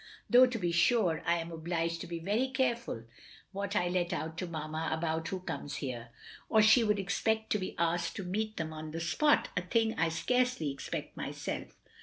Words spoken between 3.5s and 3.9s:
what I